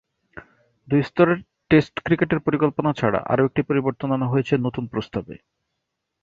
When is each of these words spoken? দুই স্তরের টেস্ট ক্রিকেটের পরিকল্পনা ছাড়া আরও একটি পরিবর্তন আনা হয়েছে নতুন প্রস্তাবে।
দুই 0.87 1.01
স্তরের 1.03 1.39
টেস্ট 1.71 1.95
ক্রিকেটের 2.05 2.39
পরিকল্পনা 2.39 2.91
ছাড়া 2.93 3.19
আরও 3.25 3.43
একটি 3.45 3.61
পরিবর্তন 3.61 4.09
আনা 4.11 4.27
হয়েছে 4.27 4.53
নতুন 4.57 4.83
প্রস্তাবে। 4.87 5.35